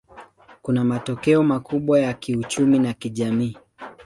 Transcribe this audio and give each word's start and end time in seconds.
Kuna 0.61 0.83
matokeo 0.83 1.43
makubwa 1.43 1.99
ya 1.99 2.13
kiuchumi 2.13 2.79
na 2.79 2.93
kijamii. 2.93 3.57